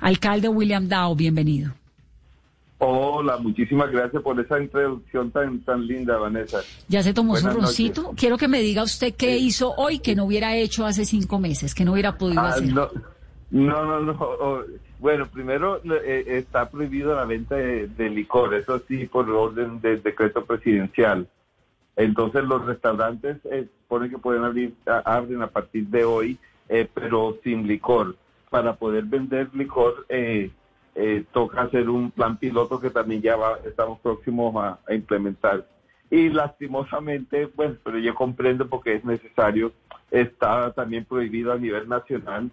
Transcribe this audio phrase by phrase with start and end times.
[0.00, 1.72] Alcalde William Dow, bienvenido.
[2.78, 6.60] Hola, muchísimas gracias por esa introducción tan, tan linda, Vanessa.
[6.88, 8.12] ¿Ya se tomó su roncito?
[8.16, 11.74] Quiero que me diga usted qué hizo hoy que no hubiera hecho hace cinco meses,
[11.74, 12.72] que no hubiera podido ah, hacer.
[12.72, 12.88] No,
[13.50, 14.64] no, no.
[14.98, 20.44] Bueno, primero eh, está prohibido la venta de, licor, eso sí, por orden del decreto
[20.44, 21.26] presidencial.
[21.96, 24.74] Entonces los restaurantes eh, ponen que pueden abrir
[25.04, 26.38] abren a partir de hoy,
[26.68, 28.16] eh, pero sin licor.
[28.50, 30.50] Para poder vender licor eh,
[30.96, 35.66] eh, toca hacer un plan piloto que también ya va, estamos próximos a, implementar.
[36.10, 39.72] Y lastimosamente, pues, pero yo comprendo porque es necesario,
[40.10, 42.50] está también prohibido a nivel nacional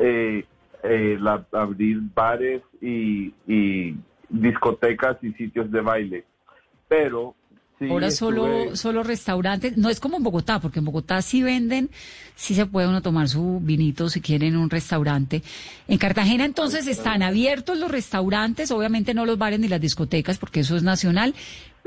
[0.00, 0.44] eh,
[0.82, 1.18] eh,
[1.52, 3.96] abrir bares y, y
[4.28, 6.24] discotecas y sitios de baile.
[6.88, 7.35] Pero
[7.78, 11.90] Ahora solo, solo restaurantes, no es como en Bogotá, porque en Bogotá sí venden,
[12.34, 15.42] sí se puede uno tomar su vinito si quiere en un restaurante.
[15.86, 20.60] En Cartagena entonces están abiertos los restaurantes, obviamente no los bares ni las discotecas, porque
[20.60, 21.34] eso es nacional,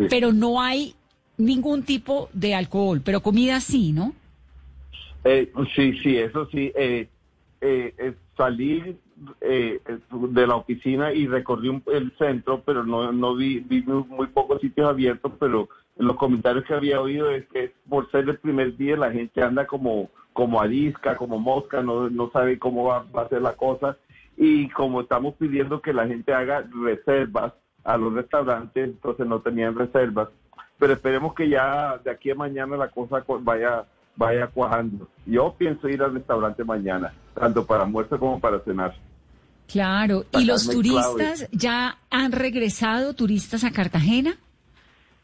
[0.09, 0.93] pero no hay
[1.37, 4.13] ningún tipo de alcohol, pero comida sí, ¿no?
[5.23, 6.71] Eh, sí, sí, eso sí.
[6.75, 7.07] Eh,
[7.61, 8.95] eh, salir
[9.41, 9.79] eh,
[10.11, 14.87] de la oficina y recorrí el centro, pero no, no vi, vi muy, pocos sitios
[14.87, 18.97] abiertos, pero en los comentarios que había oído es que por ser el primer día
[18.97, 23.41] la gente anda como, como arisca, como mosca, no, no sabe cómo va, a ser
[23.41, 23.97] la cosa.
[24.37, 27.53] Y como estamos pidiendo que la gente haga reservas
[27.83, 30.29] a los restaurantes, entonces no tenían reservas.
[30.77, 33.85] Pero esperemos que ya de aquí a mañana la cosa vaya
[34.19, 35.07] vaya cuajando.
[35.25, 38.93] Yo pienso ir al restaurante mañana, tanto para almuerzo como para cenar.
[39.71, 44.35] Claro, ¿y los turistas ya han regresado, turistas a Cartagena?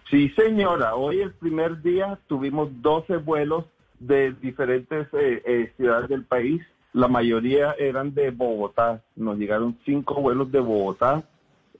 [0.09, 3.65] Sí, señora, hoy el primer día tuvimos 12 vuelos
[3.99, 6.61] de diferentes eh, eh, ciudades del país,
[6.93, 11.23] la mayoría eran de Bogotá, nos llegaron cinco vuelos de Bogotá.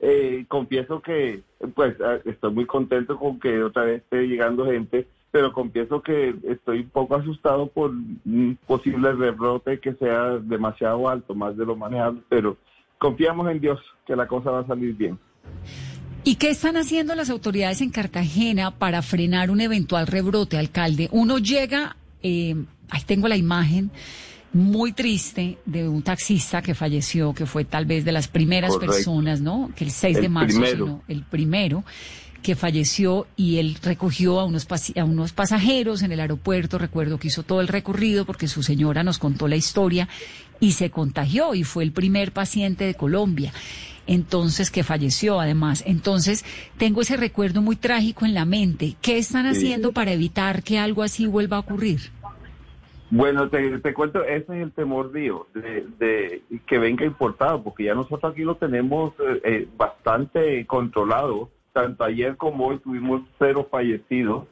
[0.02, 1.41] Eh, confieso que
[1.73, 6.80] pues estoy muy contento con que otra vez esté llegando gente pero confieso que estoy
[6.80, 12.21] un poco asustado por un posible rebrote que sea demasiado alto, más de lo manejable,
[12.30, 12.55] pero
[12.98, 13.77] confiamos en Dios
[14.08, 15.20] que la cosa va a salir bien.
[16.23, 21.09] ¿Y qué están haciendo las autoridades en Cartagena para frenar un eventual rebrote, alcalde?
[21.11, 22.55] Uno llega, eh,
[22.89, 23.92] ahí tengo la imagen
[24.54, 29.42] muy triste de un taxista que falleció, que fue tal vez de las primeras personas,
[29.42, 29.70] ¿no?
[29.76, 31.83] Que el 6 de marzo, el primero
[32.45, 36.78] que falleció y él recogió a unos, a unos pasajeros en el aeropuerto.
[36.78, 40.08] Recuerdo que hizo todo el recorrido porque su señora nos contó la historia
[40.60, 43.52] y se contagió y fue el primer paciente de Colombia.
[44.06, 45.83] Entonces, que falleció además.
[45.88, 46.45] Entonces,
[46.78, 48.95] tengo ese recuerdo muy trágico en la mente.
[49.02, 52.12] ¿Qué están haciendo para evitar que algo así vuelva a ocurrir?
[53.10, 58.33] Bueno, te, cuento, ese es el temor mío, de, que venga importado, porque ya nosotros
[58.33, 64.45] aquí lo tenemos eh, eh, bastante controlado tanto ayer como hoy tuvimos cero fallecidos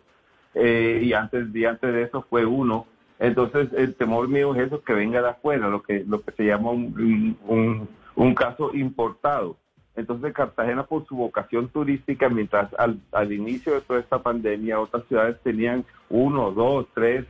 [0.53, 2.85] eh, y antes, antes de eso fue uno.
[3.17, 6.43] Entonces el temor mío es eso, que venga de afuera, lo que, lo que se
[6.43, 9.55] llama un, un, caso importado.
[9.95, 15.05] Entonces Cartagena por su vocación turística, mientras al, al inicio de toda esta pandemia otras
[15.05, 17.25] ciudades tenían uno, dos, tres,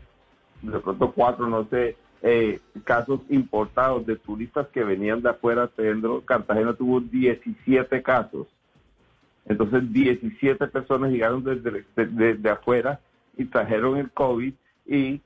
[0.63, 5.69] de pronto cuatro, no sé, eh, casos importados de turistas que venían de afuera,
[6.25, 8.47] Cartagena tuvo 17 casos.
[9.45, 12.99] Entonces 17 personas llegaron desde, afuera
[13.37, 14.53] y trajeron el COVID
[14.85, 15.21] y eh,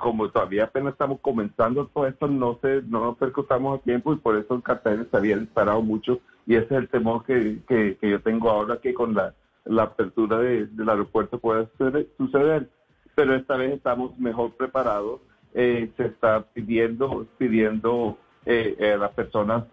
[0.00, 4.16] como todavía apenas estamos comenzando todo esto, no se, no nos percutamos a tiempo y
[4.16, 7.98] por eso el cartel se había disparado mucho y ese es el temor que, que,
[8.00, 9.34] yo tengo ahora que con la,
[9.66, 11.68] la apertura del aeropuerto pueda
[12.16, 12.70] suceder,
[13.14, 15.20] Pero esta vez estamos mejor preparados.
[15.54, 19.64] Eh, se está pidiendo, pidiendo eh, a las personas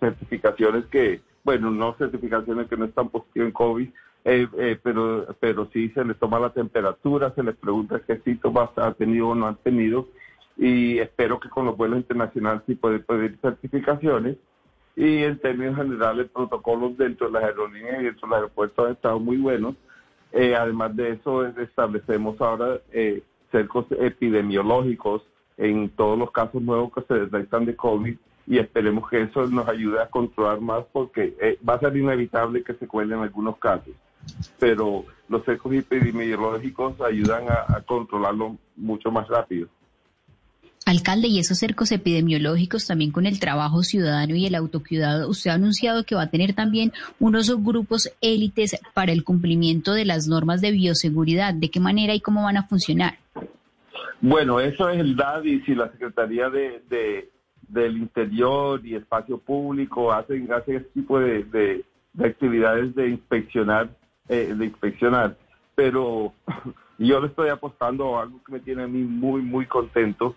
[0.00, 3.88] certificaciones que bueno, no certificaciones que no están positivas en COVID,
[4.24, 8.70] eh, eh, pero, pero sí se les toma la temperatura, se les pregunta qué síntomas
[8.76, 10.08] ha tenido o no han tenido,
[10.56, 14.36] y espero que con los vuelos internacionales sí pueden pedir certificaciones.
[14.96, 18.92] Y en términos generales, protocolos dentro de las aerolíneas y dentro de los aeropuertos han
[18.92, 19.74] estado muy buenos.
[20.30, 22.80] Eh, además de eso, establecemos ahora
[23.50, 25.22] cercos epidemiológicos
[25.56, 29.68] en todos los casos nuevos que se detectan de COVID y esperemos que eso nos
[29.68, 33.94] ayude a controlar más porque eh, va a ser inevitable que se cuelen algunos casos,
[34.58, 39.68] pero los cercos epidemiológicos ayudan a, controlarlo mucho más rápido.
[40.86, 45.54] Alcalde, y esos cercos epidemiológicos también con el trabajo ciudadano y el autocuidado, usted ha
[45.54, 50.60] anunciado que va a tener también unos grupos élites para el cumplimiento de las normas
[50.60, 51.54] de bioseguridad.
[51.54, 53.16] ¿De qué manera y cómo van a funcionar?
[54.20, 57.30] Bueno, eso es el DAD y si la Secretaría de,
[57.68, 61.84] del interior y espacio público, hacen, hacen ese tipo de, de,
[62.24, 63.88] actividades de inspeccionar,
[64.28, 65.36] eh, de inspeccionar.
[65.74, 66.32] Pero
[66.98, 70.36] yo le estoy apostando a algo que me tiene a mí muy, muy contento.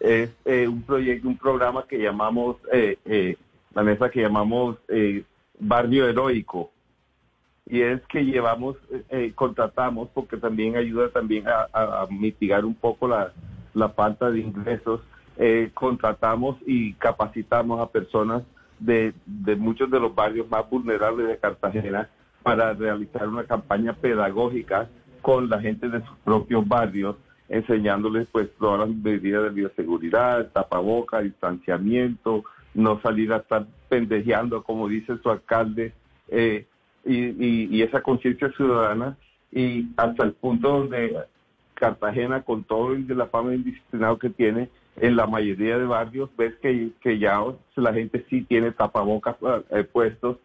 [0.00, 3.36] Es eh, un proyecto, un programa que llamamos, eh,
[3.74, 4.76] la mesa que llamamos
[5.58, 6.70] Barrio Heroico.
[7.66, 8.76] Y es que llevamos,
[9.34, 13.32] contratamos, porque también ayuda también a, mitigar un poco la,
[13.74, 15.02] la falta de ingresos
[15.38, 18.42] eh, contratamos y capacitamos a personas
[18.80, 19.14] de,
[19.56, 22.08] muchos de los barrios más vulnerables de Cartagena
[22.42, 24.88] para realizar una campaña pedagógica
[25.22, 27.16] con la gente de sus propios barrios,
[27.48, 32.44] enseñándoles pues todas las medidas de bioseguridad, tapaboca, distanciamiento,
[32.74, 35.92] no salir a estar pendejeando, como dice su alcalde,
[36.28, 36.66] eh,
[37.04, 39.16] y, y, esa conciencia ciudadana,
[39.50, 41.16] y hasta el punto donde
[41.74, 44.68] Cartagena, con todo el de la fama indisciplinado que tiene,
[45.00, 47.42] en la mayoría de barrios ves que, que ya
[47.76, 49.36] la gente sí tiene tapabocas
[49.70, 50.38] eh, puestos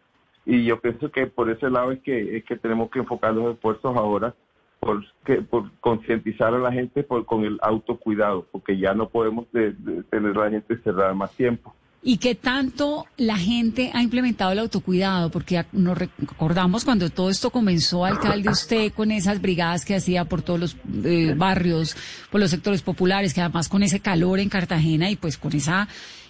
[0.46, 3.54] y yo pienso que por ese lado es que, es que tenemos que enfocar los
[3.54, 4.34] esfuerzos ahora
[4.80, 9.46] por, que, por concientizar a la gente por, con el autocuidado, porque ya no podemos
[9.50, 11.74] tener a la gente cerrada más tiempo.
[12.06, 15.30] ¿Y qué tanto la gente ha implementado el autocuidado?
[15.30, 20.42] Porque nos recordamos cuando todo esto comenzó, alcalde, usted con esas brigadas que hacía por
[20.42, 21.96] todos los eh, barrios,
[22.30, 25.88] por los sectores populares, que además con ese calor en Cartagena y pues con esa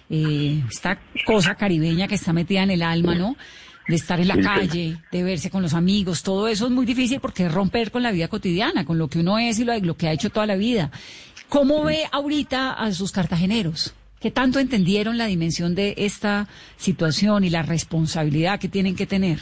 [0.09, 3.35] eh, esta cosa caribeña que está metida en el alma, ¿no?
[3.89, 7.19] De estar en la calle, de verse con los amigos, todo eso es muy difícil
[7.19, 9.97] porque es romper con la vida cotidiana, con lo que uno es y lo, lo
[9.97, 10.89] que ha hecho toda la vida.
[11.49, 13.93] ¿Cómo ve ahorita a sus cartageneros?
[14.25, 19.37] ¿Qué tanto entendieron la dimensión de esta situación y la responsabilidad que tienen que tener?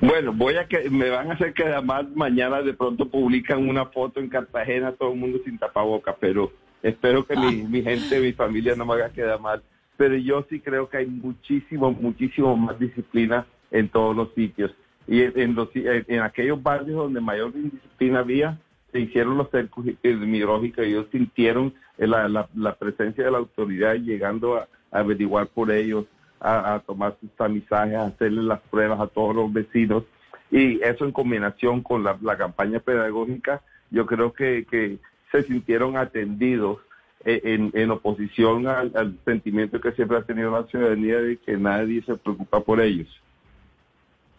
[0.00, 3.84] Bueno, voy a que me van a hacer que además mañana de pronto publican una
[3.84, 6.50] foto en Cartagena, todo el mundo sin tapaboca, pero
[6.82, 9.62] espero que mi, mi, gente, mi familia no me haga quedar mal.
[9.98, 14.74] Pero yo sí creo que hay muchísimo, muchísimo más disciplina en todos los sitios.
[15.06, 18.58] Y en, los, en aquellos barrios donde mayor indisciplina había,
[18.94, 24.56] se hicieron los cercos epidemiológicos y ellos sintieron la, la, presencia de la autoridad llegando
[24.56, 26.06] a, averiguar por ellos,
[26.38, 30.04] a, tomar sus tamizajes, a hacerle las pruebas a todos los vecinos.
[30.48, 34.98] Y eso en combinación con la, campaña pedagógica, yo creo que, que
[35.32, 36.78] se sintieron atendidos
[37.24, 41.56] eh, en, en oposición al, al, sentimiento que siempre ha tenido la ciudadanía de que
[41.56, 43.08] nadie se preocupa por ellos.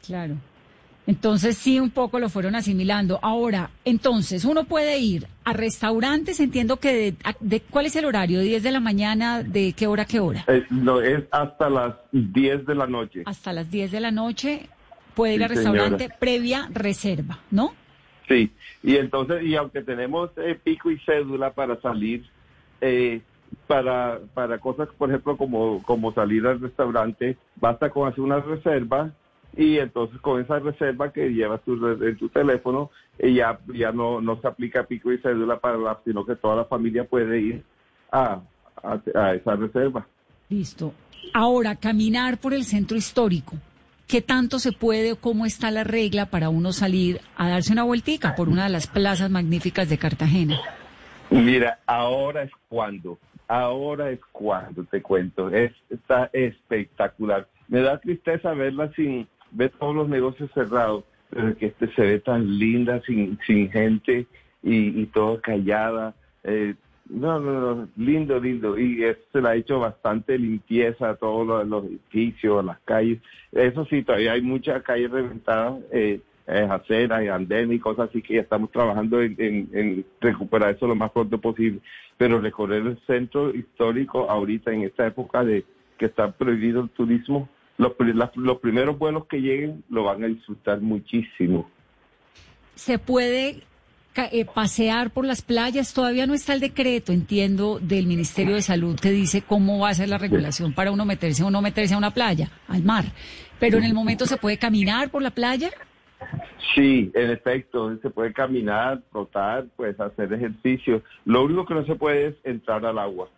[0.06, 0.36] Claro.
[1.08, 3.20] Entonces sí, un poco lo fueron asimilando.
[3.22, 8.42] Ahora, entonces, uno puede ir a restaurantes, entiendo que de, ¿cuál es el horario?
[8.42, 9.44] ¿10 de la mañana?
[9.44, 10.46] ¿De qué hora a qué hora?
[10.72, 13.24] no, es hasta las 10 de la noche.
[13.26, 14.68] Hasta las 10 de la noche
[15.14, 17.74] puede ir al restaurante previa reserva, ¿no?
[18.28, 22.26] Sí, y entonces, y aunque tenemos eh, pico y cédula para salir,
[22.82, 23.22] eh,
[23.68, 29.12] para, para cosas, por ejemplo, como, como salir al restaurante, basta con hacer una reserva
[29.58, 34.20] y entonces con esa reserva que llevas tu, en tu teléfono, eh, ya, ya no,
[34.20, 37.64] no se aplica pico y cédula para la, sino que toda la familia puede ir
[38.12, 38.42] a,
[38.84, 40.06] a, esa reserva.
[40.50, 40.94] Listo.
[41.34, 43.56] Ahora, caminar por el centro histórico.
[44.08, 47.84] ¿Qué tanto se puede o cómo está la regla para uno salir a darse una
[47.84, 50.60] vueltica por una de las plazas magníficas de Cartagena?
[51.32, 53.18] Mira, ahora es cuando,
[53.48, 57.48] ahora es cuando te cuento, es, está espectacular.
[57.68, 62.20] Me da tristeza verla sin, ve todos los negocios cerrados, pero que este se ve
[62.20, 64.28] tan linda, sin, sin gente
[64.62, 66.14] y, y todo callada.
[66.44, 66.76] Eh,
[67.10, 68.78] no, no, no, lindo, lindo.
[68.78, 73.20] Y se le ha hecho bastante limpieza a todos los, edificios, las calles.
[73.52, 78.22] Eso sí, todavía hay muchas calles reventadas, eh, eh, aceras y andenes y cosas así
[78.22, 81.80] que ya estamos trabajando en, en, recuperar eso lo más pronto posible.
[82.18, 85.64] Pero recorrer el centro histórico ahorita en esta época de
[85.98, 87.94] que está prohibido el turismo, los,
[88.36, 91.70] los primeros vuelos que lleguen lo van a disfrutar muchísimo.
[92.76, 93.64] ¿Se puede
[94.16, 95.94] eh, pasear por las playas?
[95.94, 99.94] Todavía no está el decreto, entiendo, del Ministerio de Salud que dice cómo va a
[99.94, 103.06] ser la regulación para uno meterse o no meterse a una playa, al mar.
[103.60, 105.70] Pero en el momento se puede caminar por la playa.
[106.74, 111.04] Sí, en efecto, se puede caminar, trotar, pues hacer ejercicio.
[111.24, 113.30] Lo único que no se puede es entrar al agua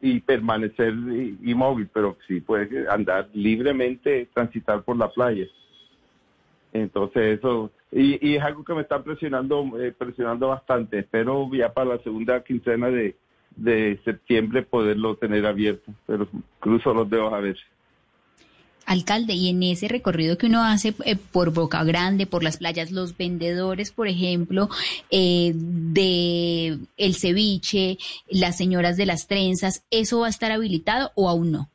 [0.00, 0.94] y permanecer
[1.42, 5.46] inmóvil, pero sí puede andar libremente, transitar por la playa.
[6.72, 11.00] Entonces eso, y, es algo que me está presionando, eh, presionando bastante.
[11.00, 13.16] Espero ya para la segunda quincena de,
[13.56, 16.28] de septiembre poderlo tener abierto, pero
[16.60, 17.58] cruzo los dedos a ver.
[18.90, 22.90] Alcalde, y en ese recorrido que uno hace eh, por Boca Grande, por las playas,
[22.90, 24.68] los vendedores, por ejemplo,
[25.12, 31.28] eh, de el ceviche, las señoras de las trenzas, ¿eso va a estar habilitado o
[31.28, 31.70] aún no?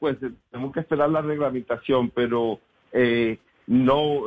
[0.00, 0.16] pues
[0.50, 2.58] tenemos que esperar la reglamentación, pero
[2.92, 4.22] eh, no,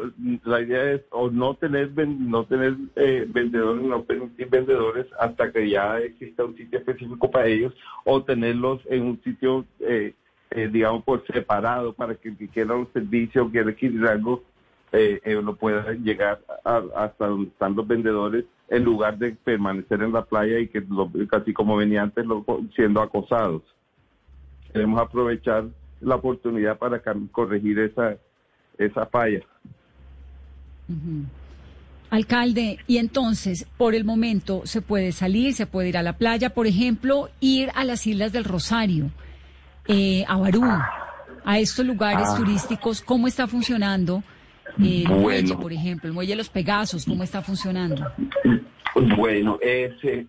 [0.45, 5.67] la idea es o no tener no tener eh, vendedores, no permitir vendedores hasta que
[5.67, 7.73] ya exista un sitio específico para ellos,
[8.05, 10.13] o tenerlos en un sitio, eh,
[10.51, 14.43] eh, digamos, por separado para que el que quiera un servicio o quiera adquirir algo,
[15.43, 20.59] no pueda llegar hasta donde están los vendedores en lugar de permanecer en la playa
[20.59, 20.83] y que
[21.29, 22.25] casi como venía antes
[22.75, 23.63] siendo acosados.
[24.73, 25.65] Queremos aprovechar
[26.01, 28.17] la oportunidad para corregir esa
[28.77, 29.41] esa falla.
[32.09, 36.49] Alcalde, y entonces, por el momento, se puede salir, se puede ir a la playa,
[36.53, 39.11] por ejemplo, ir a las Islas del Rosario,
[39.87, 40.63] eh, a Barú,
[41.43, 42.37] a estos lugares ah.
[42.37, 44.23] turísticos, ¿cómo está funcionando?
[44.77, 48.05] el muelle, por ejemplo, el muelle de los Pegasos, ¿cómo está funcionando?
[49.17, 50.27] Bueno, ese,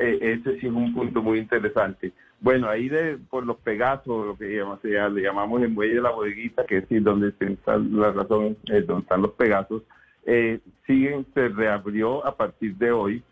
[0.00, 2.12] e, ese sí es un punto muy interesante.
[2.40, 6.64] Bueno, ahí de, por los pegazos, lo que le llamamos el muelle de la bodeguita,
[6.66, 9.82] que es donde está la razón, es donde están los pegazos,
[10.26, 13.22] eh, siguen, se reabrió a partir de hoy.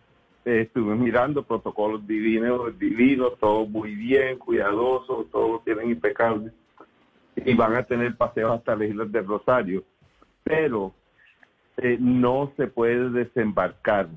[0.45, 6.53] Eh, estuvimos mirando protocolos divinos, divinos, todo muy bien, cuidadoso, todos tienen impecables.
[7.37, 9.85] Y van a tener paseos hasta las Islas del Rosario.
[10.43, 10.93] Pero
[11.77, 14.09] eh, no se puede desembarcar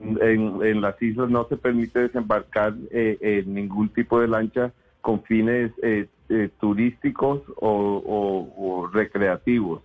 [0.00, 5.72] en, las islas no se permite desembarcar eh, en ningún tipo de lancha con fines
[5.82, 9.82] eh, eh, turísticos o, recreativos.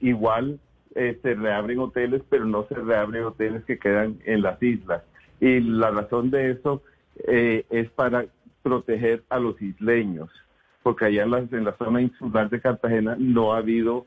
[0.00, 0.58] igual
[0.94, 5.02] se reabren hoteles, pero no se reabren hoteles que quedan en las islas.
[5.40, 6.82] Y la razón de eso
[7.16, 8.26] es para
[8.62, 10.30] proteger a los isleños,
[10.82, 14.06] porque allá en la, en la zona insular de Cartagena no ha habido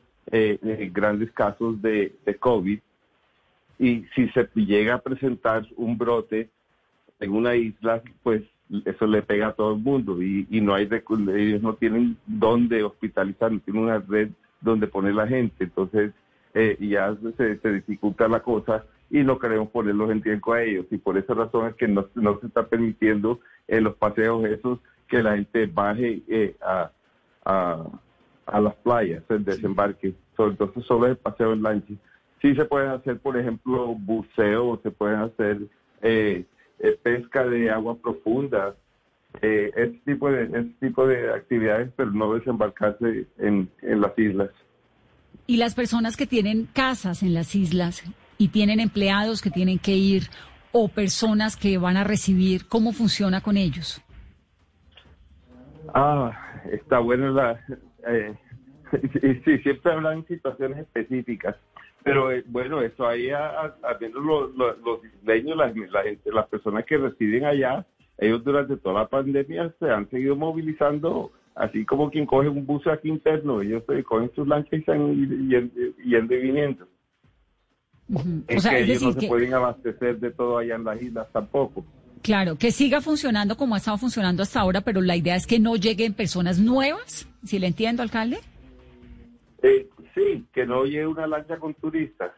[0.92, 2.80] grandes casos de, de COVID.
[3.78, 6.50] Y si se llega a presentar un brote
[7.20, 8.42] en una isla, pues
[8.84, 10.22] eso le pega a todo el mundo.
[10.22, 14.30] Y, no hay ellos no tienen dónde hospitalizar, no tienen una red
[14.60, 16.12] donde poner la gente, entonces
[16.58, 20.86] eh, ya se, dificulta la cosa y no queremos ponerlos en riesgo a ellos.
[20.90, 22.08] Y por esa razón es que no,
[22.40, 23.38] se está permitiendo
[23.68, 26.90] en los paseos esos que la gente baje eh, a,
[27.44, 31.94] a, las playas, el desembarque, entonces solo es el paseo en lancha.
[32.42, 35.58] Sí se pueden hacer, por ejemplo, buceo, se pueden hacer
[36.02, 36.44] eh,
[36.80, 38.74] eh, pesca de agua profunda,
[39.42, 44.50] eh, ese, tipo de, ese tipo de actividades, pero no desembarcarse en, en las islas.
[45.50, 48.04] Y las personas que tienen casas en las islas
[48.36, 50.24] y tienen empleados que tienen que ir
[50.72, 54.02] o personas que van a recibir, ¿cómo funciona con ellos?
[55.94, 57.58] Ah, está bueno la...
[58.06, 58.34] Eh,
[59.46, 61.56] sí, siempre hablan situaciones específicas.
[62.04, 67.86] Pero eh, bueno, eso ahí, habiendo los, los, los isleños, las personas que residen allá,
[68.18, 72.86] ellos durante toda la pandemia se han seguido movilizando, así como quien coge un bus
[72.86, 75.50] aquí interno, ellos se cogen sus lanchas y están
[76.04, 76.86] yendo y viniendo.
[78.46, 81.84] Es que ellos no se pueden abastecer de todo allá en las islas tampoco.
[82.22, 85.58] Claro, que siga funcionando como ha estado funcionando hasta ahora, pero la idea es que
[85.58, 88.38] no lleguen personas nuevas, si le entiendo, alcalde.
[89.62, 92.32] Eh, sí, que no llegue una lancha con turistas.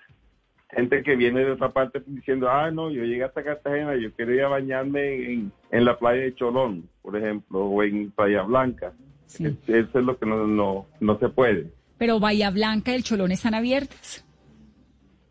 [0.71, 4.35] Gente que viene de otra parte diciendo, ah, no, yo llegué hasta Cartagena, yo quiero
[4.35, 5.53] ir a bañarme en,
[5.85, 8.93] la playa de Cholón, por ejemplo, o en Playa Blanca.
[9.39, 11.71] Eso es lo que no, no, no se puede.
[11.99, 14.25] Pero Bahía Blanca y el Cholón están abiertas.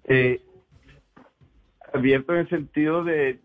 [0.05, 0.41] Eh,
[1.93, 3.39] abierto en el sentido de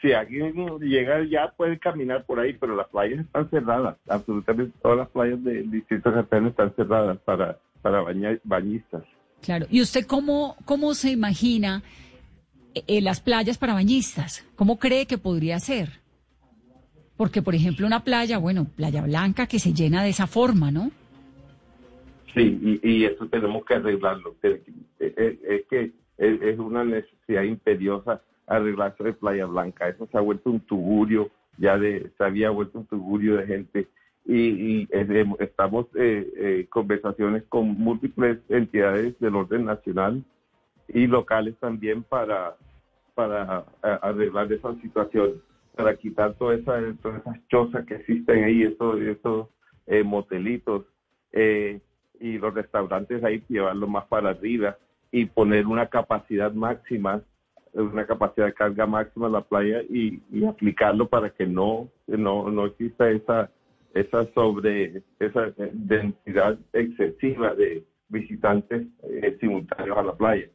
[0.00, 3.96] si alguien llega ya puede caminar por ahí, pero las playas están cerradas.
[4.08, 8.02] Absolutamente todas las playas del distrito de están cerradas para para
[8.44, 9.04] bañistas.
[9.42, 9.66] Claro.
[9.68, 11.82] ¿Y usted cómo, cómo se imagina
[12.74, 14.42] eh, las playas para bañistas?
[14.56, 16.00] ¿Cómo cree que podría ser?
[17.16, 20.90] Porque, por ejemplo, una playa, bueno, Playa Blanca que se llena de esa forma, ¿no?
[22.34, 24.34] Sí, y, eso tenemos que arreglarlo.
[24.42, 24.60] Es,
[25.70, 29.88] que es, una necesidad imperiosa arreglarse de Playa Blanca.
[29.88, 33.88] Eso se ha vuelto un tugurio, ya de, se había vuelto un tugurio de gente
[34.26, 34.88] y,
[35.38, 40.24] estamos en eh, eh, conversaciones con múltiples entidades del orden nacional
[40.88, 42.56] y locales también para,
[43.14, 45.42] para arreglar esa situación,
[45.76, 49.48] para quitar todas esas, todas esas chozas que existen ahí, esos, esos
[49.86, 50.86] eh, motelitos
[52.20, 54.76] y los restaurantes ahí, llevarlo más para arriba
[55.10, 57.22] y poner una capacidad máxima
[57.72, 62.48] una capacidad de carga máxima en la playa y, y aplicarlo para que no, no,
[62.48, 63.50] no exista esa
[63.94, 70.48] esa sobre esa eh, densidad excesiva de visitantes eh, simultáneos a la playa.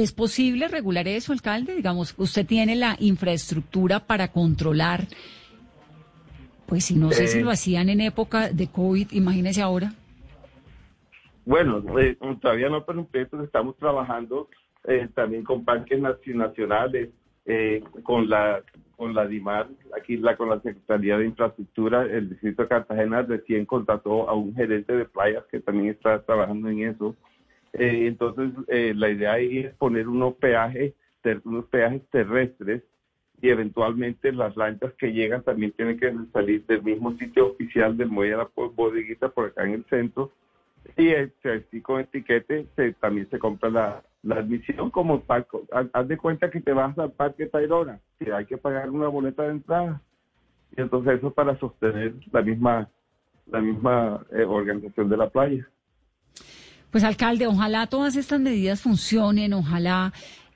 [0.00, 1.74] ¿Es posible regular eso, alcalde?
[1.76, 5.06] Digamos, usted tiene la infraestructura para controlar,
[6.64, 7.42] pues si no sé si Eh.
[7.42, 9.92] lo hacían en época de COVID, imagínese ahora.
[11.44, 13.06] Bueno, eh, todavía no, pero
[13.44, 14.48] estamos trabajando
[14.84, 17.10] eh, también con parques naci- nacionales,
[17.44, 18.62] eh, con la
[18.96, 19.66] con la DIMAR,
[19.98, 24.54] aquí la, con la Secretaría de Infraestructura, el Distrito de Cartagena recién contrató a un
[24.54, 27.14] gerente de playas que también está trabajando en eso.
[27.72, 32.82] Eh, entonces, eh, la idea ahí es poner unos peajes, ter- unos peajes terrestres
[33.40, 38.08] y eventualmente las lanchas que llegan también tienen que salir del mismo sitio oficial del
[38.08, 40.32] Muelle de la Bodeguita por acá en el centro
[40.96, 44.02] y este, así con etiquete se, también se compra la,
[44.36, 45.62] admisión como parco.
[45.92, 49.44] Haz de cuenta que te vas al Parque Tayrona, que hay que pagar una boleta
[49.44, 50.02] de entrada.
[50.76, 52.88] Y entonces eso para sostener la misma
[53.46, 55.68] la misma eh, organización de la playa.
[56.90, 60.12] Pues alcalde, ojalá todas estas medidas funcionen, ojalá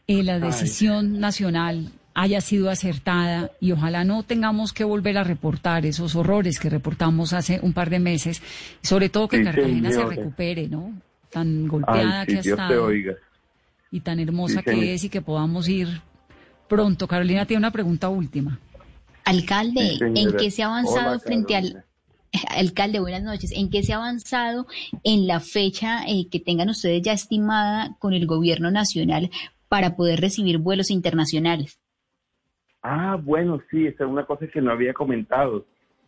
[0.06, 5.84] eh, la decisión nacional haya sido acertada y ojalá no tengamos que volver a reportar
[5.86, 8.40] esos horrores que reportamos hace un par de meses,
[8.82, 10.92] y sobre todo que Sí, Cartagena se recupere, ¿no?
[11.30, 13.14] Tan golpeada Ay, que sí, ha Dios te estado oiga.
[13.90, 14.80] y tan hermosa Sí, señor.
[14.80, 15.88] que es y que podamos ir
[16.68, 17.06] pronto.
[17.08, 18.58] Carolina tiene una pregunta última.
[19.24, 19.98] Alcalde.
[20.00, 21.84] ¿en qué se ha avanzado Hola, frente al...
[22.50, 23.52] Alcalde, buenas noches.
[23.54, 24.66] ¿En qué se ha avanzado
[25.02, 29.30] en la fecha eh, que tengan ustedes ya estimada con el gobierno nacional
[29.68, 31.80] para poder recibir vuelos internacionales?
[32.82, 35.64] Ah, bueno, sí, esa es una cosa que no había comentado.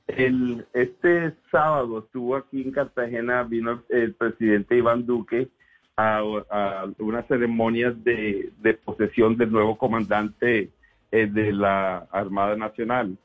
[0.07, 5.49] El, este sábado estuvo aquí en Cartagena, vino el presidente Iván Duque
[5.97, 6.19] a,
[6.51, 10.71] a una ceremonia de, de posesión del nuevo comandante
[11.11, 13.17] eh, de la Armada Nacional.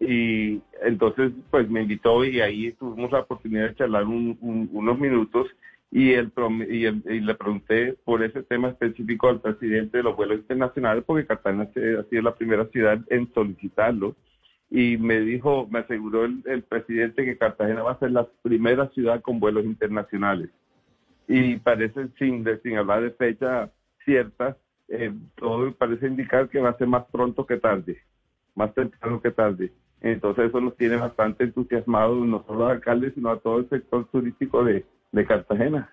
[0.00, 4.98] Y entonces, pues me invitó y ahí tuvimos la oportunidad de charlar un- un- unos
[4.98, 5.46] minutos
[5.90, 6.32] y, el,
[6.70, 11.26] y, el- le pregunté por ese tema específico al presidente de los vuelos internacionales, porque
[11.26, 14.16] Cartagena ha sido la primera ciudad en solicitarlo.
[14.70, 19.20] Y me dijo, me aseguró el, presidente que Cartagena va a ser la primera ciudad
[19.20, 20.48] con vuelos internacionales.
[21.26, 23.70] Y parece, sin, sin hablar de fecha
[24.04, 24.56] cierta,
[24.88, 27.98] eh, todo parece indicar que va a ser más pronto que tarde,
[28.54, 29.72] más temprano que tarde.
[30.02, 34.06] Entonces eso nos tiene bastante entusiasmados, no solo al alcalde, sino a todo el sector
[34.10, 35.92] turístico de, de Cartagena.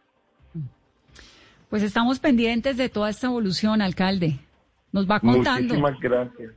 [1.69, 4.39] Pues estamos pendientes de toda esta evolución, alcalde.
[4.93, 5.73] Nos va contando.
[5.75, 6.53] Muchísimas gracias.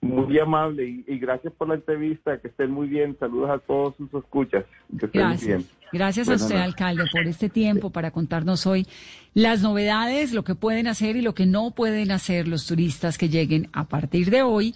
[0.00, 2.38] Muy amable y, y gracias por la entrevista.
[2.38, 3.16] Que estén muy bien.
[3.18, 4.64] Saludos a todos sus escuchas.
[4.98, 5.58] Que estén muy Gracias.
[5.58, 5.68] bien.
[5.92, 6.64] Gracias a usted, noches.
[6.64, 8.86] alcalde, por este tiempo para contarnos hoy
[9.34, 13.28] las novedades, lo que pueden hacer y lo que no pueden hacer los turistas que
[13.28, 14.74] lleguen a partir de hoy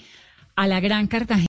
[0.56, 1.38] a la Gran Cartagena.